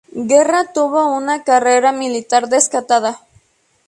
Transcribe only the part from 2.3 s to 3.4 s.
destacada.